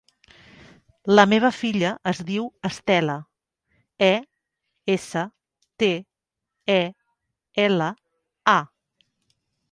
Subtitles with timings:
[1.17, 3.17] La meva filla es diu Estela:
[4.05, 4.09] e,
[4.93, 5.23] essa,
[5.83, 5.91] te,
[6.77, 6.79] e,
[7.67, 7.91] ela,
[8.55, 8.57] a.